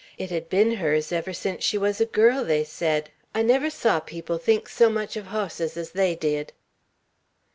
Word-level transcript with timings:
It 0.17 0.31
had 0.31 0.49
been 0.49 0.71
hers 0.77 1.11
ever 1.11 1.31
sence 1.31 1.63
she 1.63 1.77
was 1.77 2.01
a 2.01 2.07
girl, 2.07 2.43
they 2.43 2.63
said, 2.63 3.11
I 3.35 3.43
never 3.43 3.69
saw 3.69 3.99
people 3.99 4.39
think 4.39 4.67
so 4.67 4.89
much 4.89 5.15
of 5.15 5.27
hosses 5.27 5.77
as 5.77 5.91
they 5.91 6.15
did." 6.15 6.53